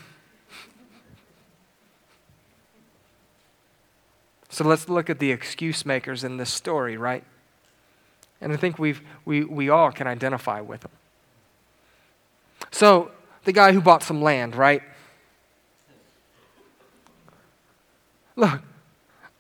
[4.54, 7.24] So let's look at the excuse makers in this story, right?
[8.40, 10.92] And I think we've, we, we all can identify with them.
[12.70, 13.10] So,
[13.46, 14.84] the guy who bought some land, right?
[18.36, 18.62] Look,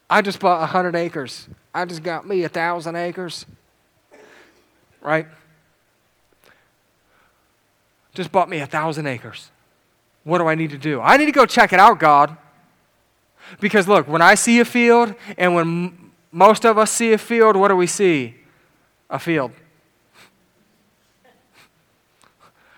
[0.09, 1.47] I just bought 100 acres.
[1.75, 3.45] I just got me a 1,000 acres.
[4.99, 5.27] Right?
[8.15, 9.51] Just bought me a 1,000 acres.
[10.23, 10.99] What do I need to do?
[11.01, 12.35] I need to go check it out, God.
[13.59, 17.55] Because look, when I see a field, and when most of us see a field,
[17.55, 18.35] what do we see?
[19.09, 19.51] A field.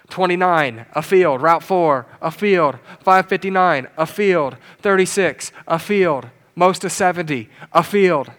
[0.09, 1.41] 29, a field.
[1.41, 2.75] Route 4, a field.
[3.01, 4.57] 559, a field.
[4.81, 6.29] 36, a field.
[6.55, 8.31] Most of 70, a field.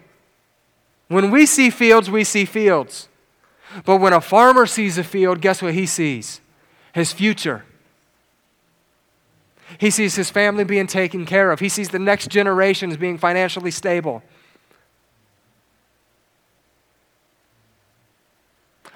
[1.07, 3.07] When we see fields, we see fields.
[3.85, 6.41] But when a farmer sees a field, guess what he sees?
[6.93, 7.63] His future.
[9.77, 11.59] He sees his family being taken care of.
[11.59, 14.23] He sees the next generations being financially stable.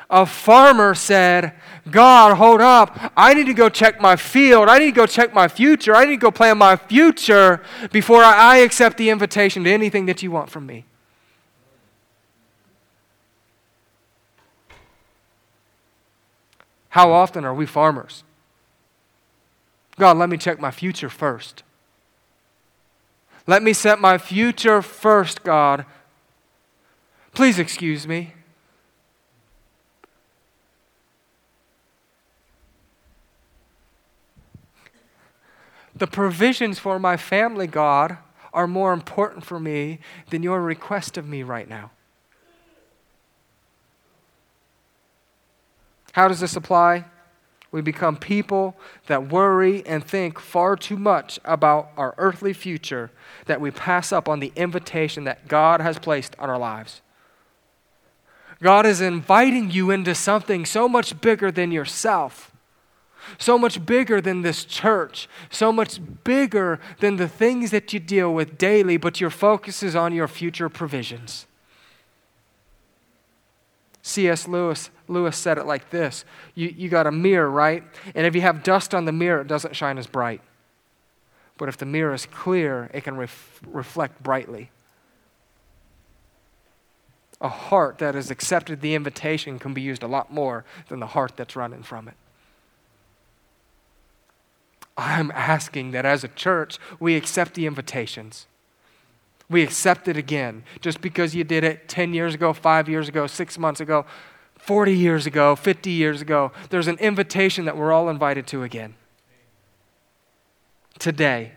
[0.09, 1.53] A farmer said,
[1.89, 3.13] God, hold up.
[3.15, 4.67] I need to go check my field.
[4.67, 5.95] I need to go check my future.
[5.95, 10.21] I need to go plan my future before I accept the invitation to anything that
[10.21, 10.85] you want from me.
[16.89, 18.25] How often are we farmers?
[20.01, 21.61] God, let me check my future first.
[23.45, 25.85] Let me set my future first, God.
[27.35, 28.33] Please excuse me.
[35.95, 38.17] The provisions for my family, God,
[38.51, 39.99] are more important for me
[40.31, 41.91] than your request of me right now.
[46.13, 47.05] How does this apply?
[47.71, 48.75] We become people
[49.07, 53.11] that worry and think far too much about our earthly future
[53.45, 57.01] that we pass up on the invitation that God has placed on our lives.
[58.61, 62.51] God is inviting you into something so much bigger than yourself,
[63.39, 68.33] so much bigger than this church, so much bigger than the things that you deal
[68.33, 71.47] with daily, but your focus is on your future provisions.
[74.03, 74.47] C.S.
[74.47, 77.83] Lewis, Lewis said it like this you, you got a mirror, right?
[78.15, 80.41] And if you have dust on the mirror, it doesn't shine as bright.
[81.57, 84.71] But if the mirror is clear, it can ref, reflect brightly.
[87.39, 91.07] A heart that has accepted the invitation can be used a lot more than the
[91.07, 92.15] heart that's running from it.
[94.97, 98.45] I'm asking that as a church, we accept the invitations
[99.51, 100.63] we accept it again.
[100.79, 104.05] Just because you did it 10 years ago, five years ago, six months ago,
[104.61, 108.93] 40 years ago, 50 years ago, there's an invitation that we're all invited to again.
[110.99, 111.53] Today,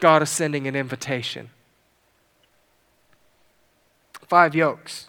[0.00, 1.48] God is sending an invitation.
[4.28, 5.08] Five yokes.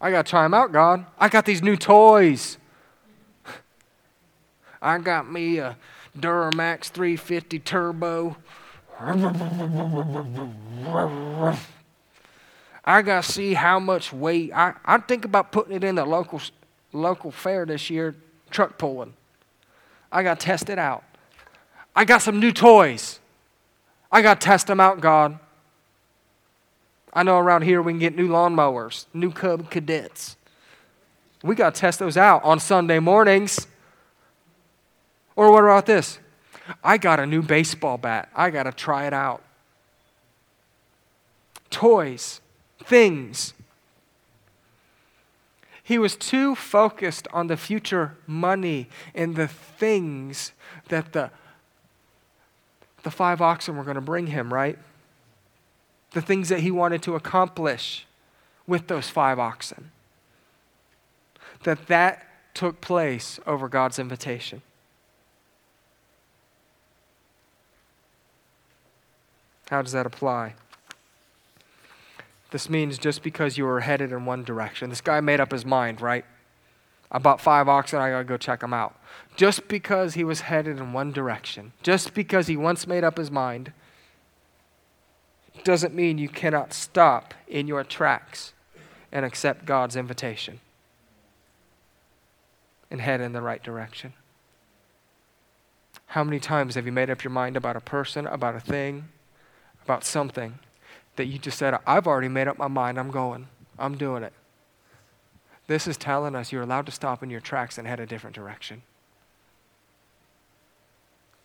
[0.00, 1.06] I got to try them out, God.
[1.20, 2.58] I got these new toys.
[4.82, 5.76] I got me a
[6.18, 8.36] Duramax 350 Turbo.
[12.88, 14.50] I got to see how much weight.
[14.54, 16.40] I, I think about putting it in the local,
[16.94, 18.16] local fair this year,
[18.50, 19.12] truck pulling.
[20.10, 21.04] I got to test it out.
[21.94, 23.20] I got some new toys.
[24.10, 25.38] I got to test them out, God.
[27.12, 30.36] I know around here we can get new lawnmowers, new Cub Cadets.
[31.42, 33.66] We got to test those out on Sunday mornings.
[35.36, 36.18] Or what about this?
[36.82, 38.30] I got a new baseball bat.
[38.34, 39.42] I got to try it out.
[41.68, 42.40] Toys,
[42.82, 43.54] things.
[45.82, 50.52] He was too focused on the future money and the things
[50.88, 51.30] that the,
[53.02, 54.78] the five oxen were going to bring him, right?
[56.12, 58.06] The things that he wanted to accomplish
[58.66, 59.90] with those five oxen.
[61.64, 64.62] That that took place over God's invitation.
[69.70, 70.54] How does that apply?
[72.50, 74.90] This means just because you were headed in one direction.
[74.90, 76.24] This guy made up his mind, right?
[77.10, 78.98] I bought five oxen, I gotta go check them out.
[79.36, 83.30] Just because he was headed in one direction, just because he once made up his
[83.30, 83.72] mind,
[85.64, 88.52] doesn't mean you cannot stop in your tracks
[89.10, 90.60] and accept God's invitation
[92.90, 94.12] and head in the right direction.
[96.06, 99.08] How many times have you made up your mind about a person, about a thing,
[99.84, 100.58] about something
[101.18, 103.48] that you just said, I've already made up my mind, I'm going,
[103.78, 104.32] I'm doing it?
[105.66, 108.34] This is telling us you're allowed to stop in your tracks and head a different
[108.34, 108.82] direction.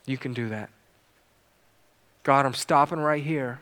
[0.05, 0.69] You can do that.
[2.23, 3.59] God, I'm stopping right here,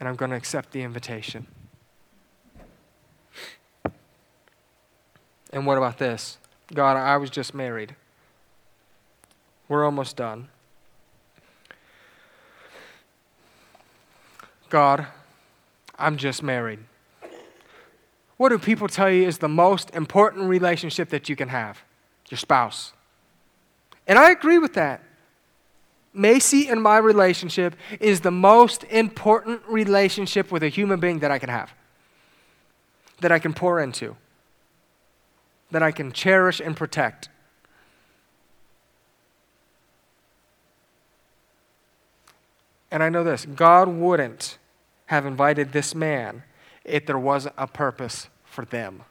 [0.00, 1.46] and I'm going to accept the invitation.
[5.52, 6.38] And what about this?
[6.72, 7.94] God, I was just married.
[9.68, 10.48] We're almost done.
[14.74, 15.06] God,
[15.96, 16.80] I'm just married.
[18.38, 21.84] What do people tell you is the most important relationship that you can have?
[22.28, 22.92] Your spouse.
[24.08, 25.00] And I agree with that.
[26.12, 31.38] Macy and my relationship is the most important relationship with a human being that I
[31.38, 31.72] can have,
[33.20, 34.16] that I can pour into,
[35.70, 37.28] that I can cherish and protect.
[42.90, 44.58] And I know this God wouldn't
[45.14, 46.42] have invited this man
[46.84, 49.02] if there wasn't a purpose for them.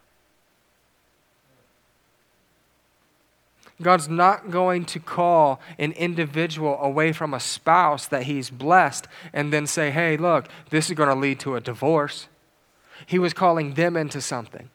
[3.81, 9.51] God's not going to call an individual away from a spouse that he's blessed and
[9.51, 12.27] then say, hey, look, this is going to lead to a divorce.
[13.05, 14.69] He was calling them into something.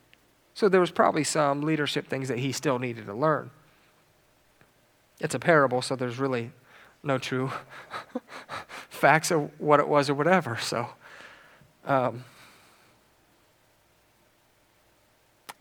[0.54, 3.50] So there was probably some leadership things that he still needed to learn.
[5.20, 6.50] It's a parable, so there's really
[7.02, 7.52] no true
[8.88, 10.56] facts of what it was or whatever.
[10.56, 10.88] So,
[11.84, 12.24] um,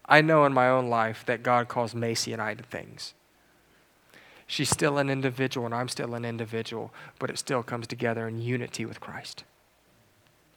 [0.06, 3.14] I know in my own life that God calls Macy and I to things.
[4.46, 8.42] She's still an individual, and I'm still an individual, but it still comes together in
[8.42, 9.44] unity with Christ.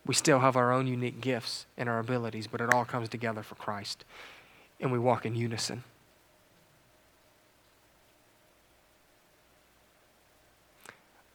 [0.07, 3.43] We still have our own unique gifts and our abilities, but it all comes together
[3.43, 4.05] for Christ,
[4.81, 5.83] and we walk in unison.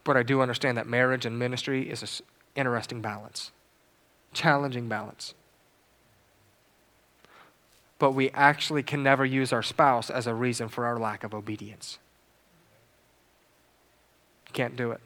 [0.06, 3.52] But I do understand that marriage and ministry is an interesting balance,
[4.36, 5.34] challenging balance
[7.98, 11.34] but we actually can never use our spouse as a reason for our lack of
[11.34, 11.98] obedience.
[14.54, 15.02] Can't do it.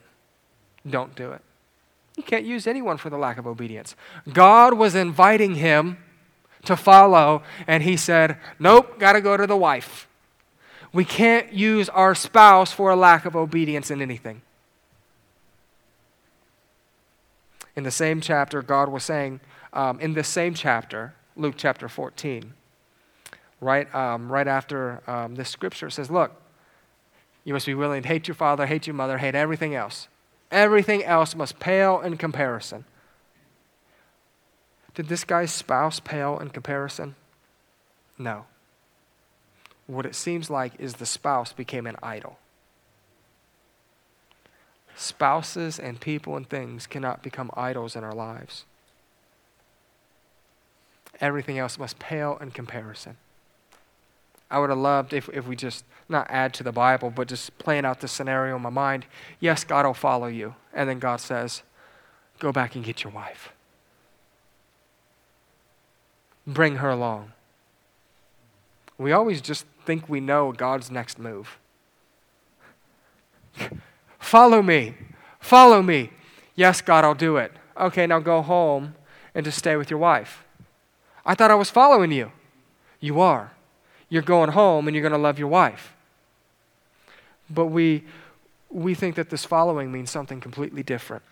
[0.88, 1.40] Don't do it.
[2.16, 3.94] You can't use anyone for the lack of obedience.
[4.32, 5.98] God was inviting him
[6.64, 10.08] to follow, and he said, Nope, got to go to the wife.
[10.92, 14.42] We can't use our spouse for a lack of obedience in anything.
[17.76, 19.40] In the same chapter, God was saying,
[19.72, 22.52] um, in this same chapter, Luke chapter 14,
[23.60, 26.32] right, um, right after um, this scripture says, Look,
[27.44, 30.08] you must be willing to hate your father, hate your mother, hate everything else.
[30.50, 32.84] Everything else must pale in comparison.
[34.94, 37.14] Did this guy's spouse pale in comparison?
[38.18, 38.46] No.
[39.86, 42.38] What it seems like is the spouse became an idol.
[45.00, 48.66] Spouses and people and things cannot become idols in our lives.
[51.22, 53.16] Everything else must pale in comparison.
[54.50, 57.56] I would have loved if, if we just not add to the Bible, but just
[57.56, 59.06] playing out the scenario in my mind.
[59.38, 60.54] Yes, God will follow you.
[60.74, 61.62] And then God says,
[62.38, 63.54] go back and get your wife.
[66.46, 67.32] Bring her along.
[68.98, 71.58] We always just think we know God's next move.
[74.20, 74.94] follow me.
[75.40, 76.10] Follow me.
[76.54, 77.52] Yes, God, I'll do it.
[77.76, 78.94] Okay, now go home
[79.34, 80.44] and just stay with your wife.
[81.26, 82.30] I thought I was following you.
[83.00, 83.52] You are
[84.10, 85.94] you're going home and you're going to love your wife.
[87.48, 88.04] But we,
[88.68, 91.22] we think that this following means something completely different.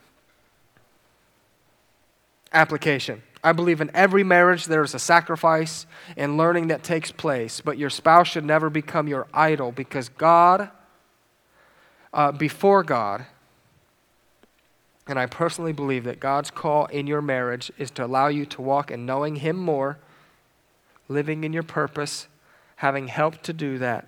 [2.53, 3.22] Application.
[3.45, 5.86] I believe in every marriage there is a sacrifice
[6.16, 10.70] and learning that takes place, but your spouse should never become your idol because God,
[12.13, 13.27] uh, before God,
[15.07, 18.63] and I personally believe that God's call in your marriage is to allow you to
[18.63, 19.99] walk in knowing Him more,
[21.09, 22.29] living in your purpose,
[22.77, 24.07] having help to do that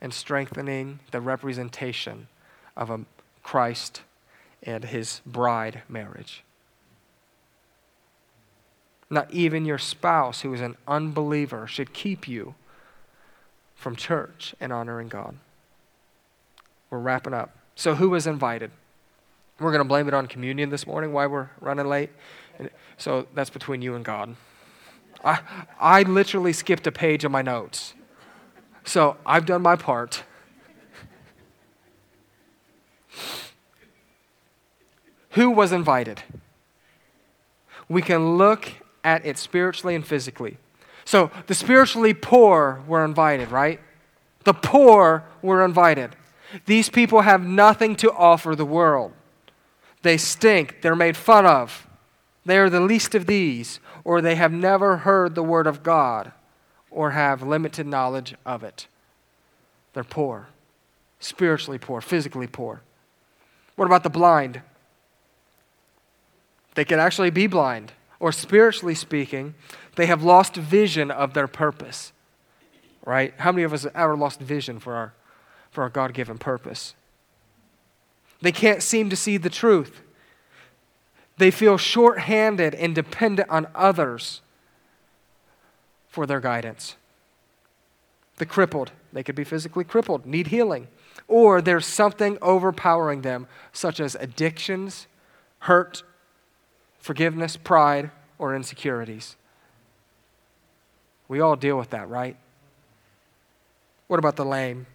[0.00, 2.28] and strengthening the representation
[2.76, 3.00] of a
[3.42, 4.02] Christ
[4.62, 6.42] and his bride marriage.
[9.10, 12.54] Not even your spouse, who is an unbeliever, should keep you
[13.74, 15.36] from church and honoring God.
[16.94, 17.50] We're wrapping up.
[17.74, 18.70] So, who was invited?
[19.58, 22.10] We're going to blame it on communion this morning why we're running late.
[22.98, 24.36] So that's between you and God.
[25.24, 25.40] I,
[25.80, 27.94] I literally skipped a page of my notes.
[28.84, 30.22] So I've done my part.
[35.30, 36.22] Who was invited?
[37.88, 38.70] We can look
[39.02, 40.58] at it spiritually and physically.
[41.04, 43.80] So the spiritually poor were invited, right?
[44.44, 46.14] The poor were invited.
[46.66, 49.12] These people have nothing to offer the world.
[50.02, 50.82] They stink.
[50.82, 51.86] They're made fun of.
[52.44, 56.32] They are the least of these, or they have never heard the word of God
[56.90, 58.86] or have limited knowledge of it.
[59.94, 60.48] They're poor,
[61.20, 62.82] spiritually poor, physically poor.
[63.76, 64.62] What about the blind?
[66.74, 69.54] They could actually be blind, or spiritually speaking,
[69.96, 72.12] they have lost vision of their purpose.
[73.04, 73.34] Right?
[73.38, 75.14] How many of us have ever lost vision for our,
[75.74, 76.94] for our God given purpose?
[78.40, 80.02] They can't seem to see the truth.
[81.36, 84.40] They feel short handed and dependent on others
[86.08, 86.94] for their guidance.
[88.36, 90.86] The crippled, they could be physically crippled, need healing.
[91.26, 95.08] Or there's something overpowering them, such as addictions,
[95.60, 96.04] hurt,
[97.00, 99.34] forgiveness, pride, or insecurities.
[101.26, 102.36] We all deal with that, right?
[104.06, 104.86] What about the lame?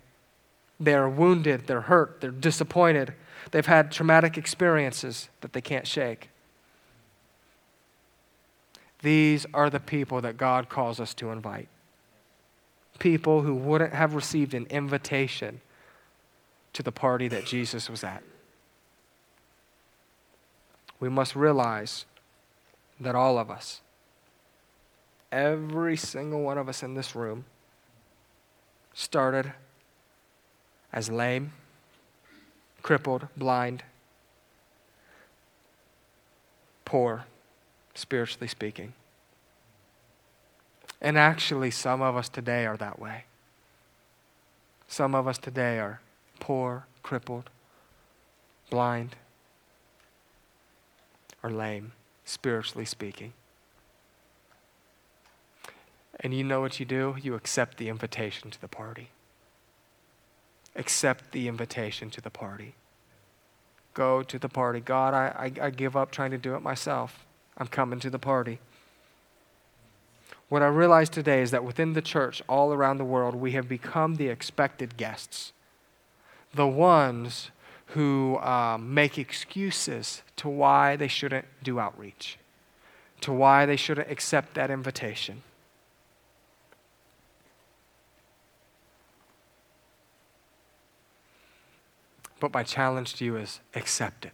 [0.79, 3.13] They're wounded, they're hurt, they're disappointed,
[3.51, 6.29] They've had traumatic experiences that they can't shake.
[9.01, 11.69] These are the people that God calls us to invite.
[12.99, 15.61] People who wouldn't have received an invitation
[16.73, 18.21] to the party that Jesus was at.
[20.99, 22.05] We must realize
[22.99, 23.79] that all of us,
[25.31, 27.45] every single one of us in this room,
[28.93, 29.53] started
[30.91, 31.53] as lame
[32.81, 33.83] crippled, blind,
[36.85, 37.25] poor,
[37.93, 38.93] spiritually speaking.
[41.01, 43.25] And actually, some of us today are that way.
[44.87, 46.01] Some of us today are
[46.39, 47.49] poor, crippled,
[48.69, 49.15] blind,
[51.43, 51.93] or lame,
[52.25, 53.33] spiritually speaking.
[56.21, 57.15] And you know what you do?
[57.21, 59.09] You accept the invitation to the party
[60.79, 62.73] accept the invitation to the party.
[63.93, 64.79] Go to the party.
[64.79, 67.25] God, I, I, I give up trying to do it myself.
[67.57, 68.59] I'm coming to the party.
[70.47, 73.69] What I realize today is that within the church, all around the world, we have
[73.69, 75.53] become the expected guests,
[76.55, 77.51] the ones
[77.87, 82.37] who um, make excuses to why they shouldn't do outreach,
[83.21, 85.43] to why they shouldn't accept that invitation.
[92.39, 94.33] But my challenge to you is accept it.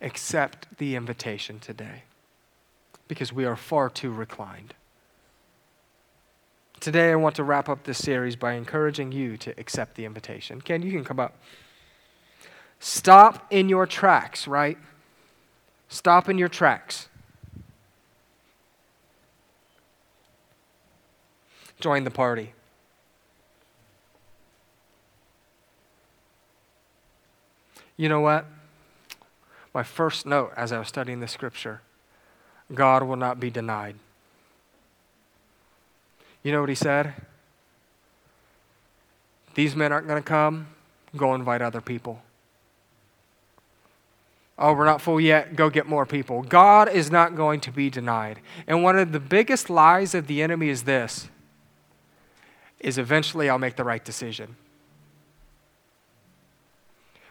[0.00, 2.02] Accept the invitation today
[3.08, 4.74] because we are far too reclined.
[6.80, 10.60] Today, I want to wrap up this series by encouraging you to accept the invitation.
[10.60, 11.38] Ken, you can come up.
[12.78, 14.76] Stop in your tracks, right?
[15.88, 17.08] Stop in your tracks.
[21.80, 22.52] Join the party.
[27.96, 28.46] You know what?
[29.72, 31.80] My first note as I was studying the scripture
[32.72, 33.96] God will not be denied.
[36.42, 37.14] You know what he said?
[39.54, 40.68] These men aren't going to come.
[41.16, 42.22] Go invite other people.
[44.58, 45.56] Oh, we're not full yet.
[45.56, 46.42] Go get more people.
[46.42, 48.40] God is not going to be denied.
[48.66, 51.28] And one of the biggest lies of the enemy is this
[52.80, 54.56] is eventually I'll make the right decision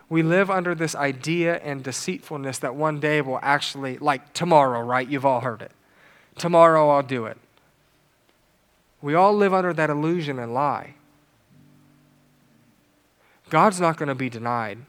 [0.09, 5.07] we live under this idea and deceitfulness that one day will actually, like tomorrow, right?
[5.07, 5.71] You've all heard it.
[6.37, 7.37] Tomorrow I'll do it.
[9.01, 10.95] We all live under that illusion and lie.
[13.49, 14.79] God's not going to be denied.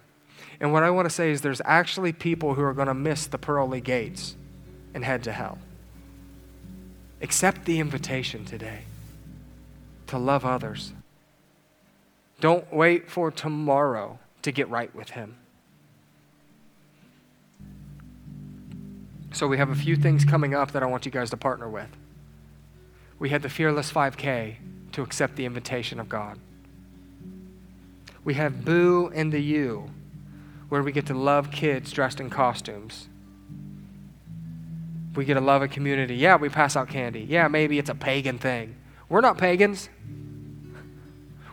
[0.61, 3.27] And what I want to say is there's actually people who are going to miss
[3.27, 4.37] the pearly gates
[4.95, 5.59] and head to hell.
[7.21, 8.83] Accept the invitation today
[10.07, 10.93] to love others.
[12.41, 15.37] Don't wait for tomorrow to get right with Him.
[19.33, 21.69] So, we have a few things coming up that I want you guys to partner
[21.69, 21.89] with.
[23.19, 24.57] We had the Fearless 5K
[24.93, 26.39] to accept the invitation of God.
[28.23, 29.91] We have Boo and the You,
[30.69, 33.09] where we get to love kids dressed in costumes.
[35.15, 36.17] We get to love a community.
[36.17, 37.21] Yeah, we pass out candy.
[37.21, 38.77] Yeah, maybe it's a pagan thing.
[39.09, 39.89] We're not pagans.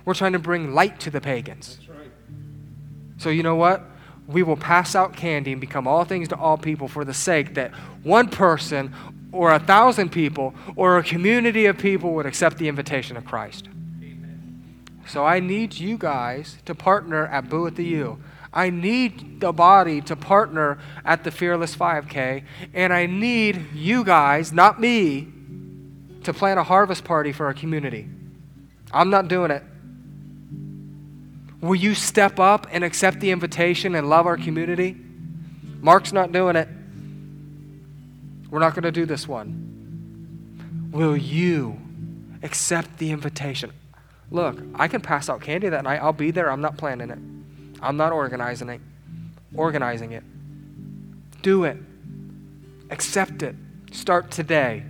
[0.06, 1.80] We're trying to bring light to the pagans.
[3.22, 3.84] So, you know what?
[4.28, 7.54] we will pass out candy and become all things to all people for the sake
[7.56, 7.72] that
[8.04, 8.94] one person
[9.32, 13.68] or a thousand people or a community of people would accept the invitation of Christ.
[15.08, 18.22] So I need you guys to partner at Boo at the U.
[18.54, 22.44] I need the body to partner at the Fearless 5K.
[22.74, 25.28] And I need you guys, not me,
[26.24, 28.08] to plan a harvest party for our community.
[28.92, 29.64] I'm not doing it.
[31.62, 34.98] Will you step up and accept the invitation and love our community?
[35.80, 36.68] Mark's not doing it.
[38.50, 40.90] We're not going to do this one.
[40.92, 41.80] Will you
[42.44, 43.72] accept the invitation?
[44.32, 46.02] Look, I can pass out candy that night.
[46.02, 46.52] I'll be there.
[46.52, 47.20] I'm not planning it.
[47.82, 48.82] I'm not organizing it.
[49.56, 50.24] Organizing it.
[51.42, 51.78] Do it.
[52.90, 53.56] Accept it.
[53.92, 54.84] Start today.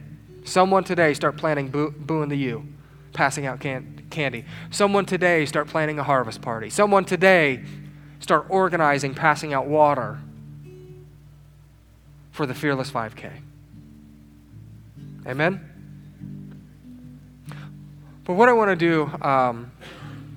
[0.44, 2.66] Someone today start planning boo, boo the U,
[3.14, 4.46] passing out can, candy.
[4.70, 6.70] Someone today start planning a harvest party.
[6.70, 7.64] Someone today
[8.20, 10.20] start organizing passing out water
[12.32, 13.32] for the Fearless 5K.
[15.28, 15.68] Amen?
[18.24, 19.72] But what I want to do um,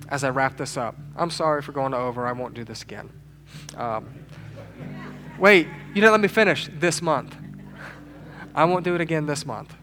[0.09, 2.27] as I wrap this up, I'm sorry for going over.
[2.27, 3.09] I won't do this again.
[3.77, 4.25] Um,
[5.39, 7.35] wait, you didn't let me finish this month.
[8.53, 9.75] I won't do it again this month.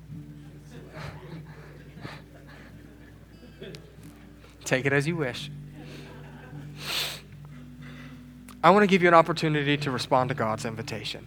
[4.65, 5.51] Take it as you wish.
[8.65, 11.27] I want to give you an opportunity to respond to God's invitation.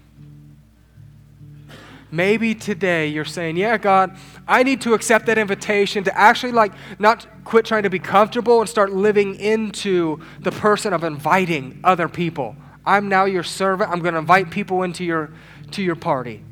[2.11, 4.15] Maybe today you're saying, Yeah, God,
[4.47, 8.61] I need to accept that invitation to actually, like, not quit trying to be comfortable
[8.61, 12.55] and start living into the person of inviting other people.
[12.85, 13.91] I'm now your servant.
[13.91, 15.31] I'm going to invite people into your,
[15.71, 16.43] to your party.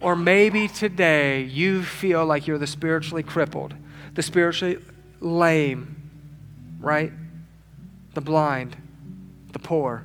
[0.00, 3.74] Or maybe today you feel like you're the spiritually crippled,
[4.14, 4.78] the spiritually
[5.20, 6.10] lame,
[6.80, 7.12] right?
[8.14, 8.76] The blind,
[9.52, 10.04] the poor.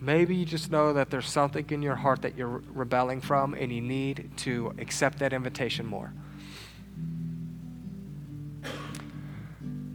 [0.00, 3.72] Maybe you just know that there's something in your heart that you're rebelling from and
[3.72, 6.12] you need to accept that invitation more.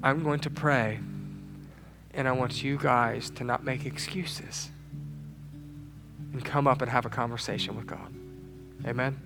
[0.03, 0.99] I'm going to pray,
[2.13, 4.69] and I want you guys to not make excuses
[6.33, 8.13] and come up and have a conversation with God.
[8.85, 9.17] Amen?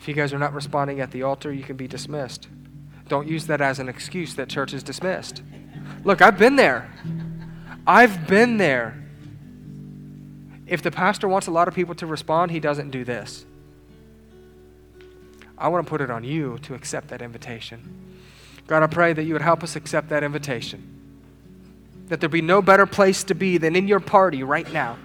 [0.00, 2.48] If you guys are not responding at the altar, you can be dismissed.
[3.08, 5.42] Don't use that as an excuse that church is dismissed.
[6.04, 6.90] Look, I've been there.
[7.86, 9.02] I've been there.
[10.66, 13.46] If the pastor wants a lot of people to respond, he doesn't do this.
[15.56, 17.82] I want to put it on you to accept that invitation.
[18.66, 20.82] God, I pray that you would help us accept that invitation.
[22.08, 24.98] That there be no better place to be than in your party right now.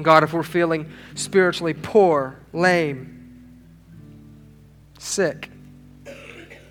[0.00, 3.20] God, if we're feeling spiritually poor, lame,
[4.98, 5.50] sick,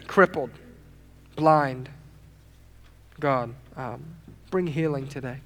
[0.09, 0.49] crippled,
[1.35, 1.87] blind,
[3.19, 4.03] God, um,
[4.49, 5.37] bring healing today.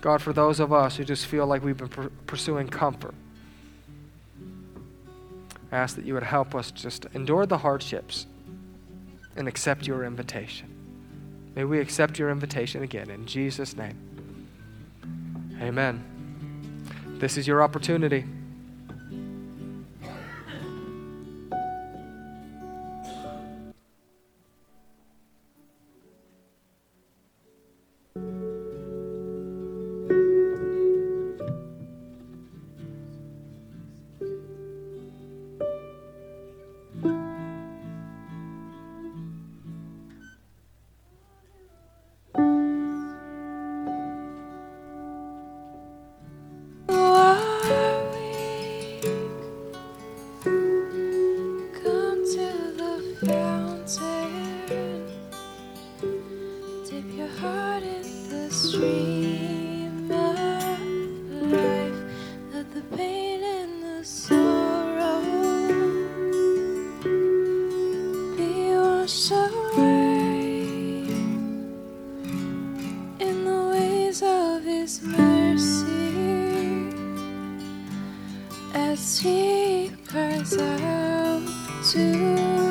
[0.00, 3.14] God, for those of us who just feel like we've been pr- pursuing comfort,
[5.70, 8.24] I ask that you would help us just endure the hardships
[9.36, 10.72] and accept your invitation.
[11.54, 13.98] May we accept your invitation again in Jesus' name.
[15.60, 16.02] Amen.
[17.18, 18.24] This is your opportunity.
[81.96, 82.65] Come.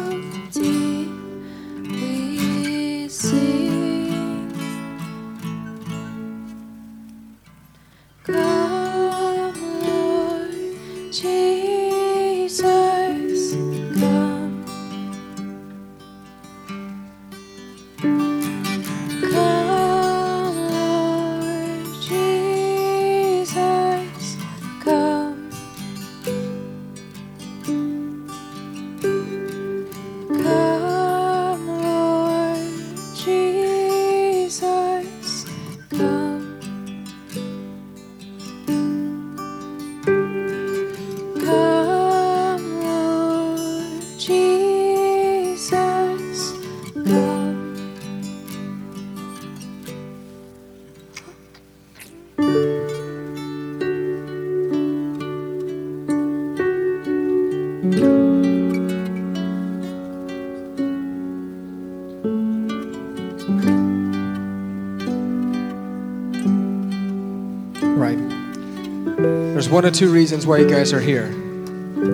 [69.76, 71.26] One of two reasons why you guys are here.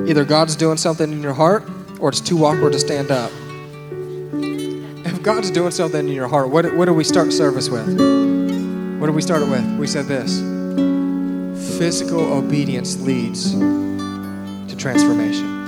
[0.07, 1.63] Either God's doing something in your heart,
[1.99, 3.31] or it's too awkward to stand up.
[5.05, 7.85] If God's doing something in your heart, what, what do we start service with?
[8.99, 9.77] What did we start it with?
[9.77, 10.39] We said this
[11.77, 15.61] physical obedience leads to transformation.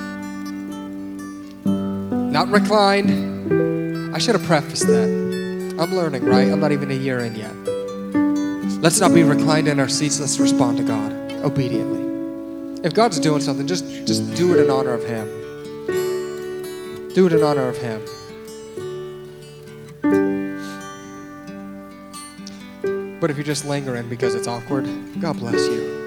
[2.32, 4.16] Not reclined.
[4.16, 5.76] I should have prefaced that.
[5.80, 6.52] I'm learning, right?
[6.52, 7.54] I'm not even a year in yet.
[8.82, 10.20] Let's not be reclined in our seats.
[10.20, 12.82] Let's respond to God obediently.
[12.84, 15.28] If God's doing something, just, just do it in honor of Him.
[17.14, 18.02] Do it in honor of Him.
[23.20, 24.86] But if you're just lingering because it's awkward,
[25.22, 26.03] God bless you.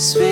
[0.00, 0.29] Sweet.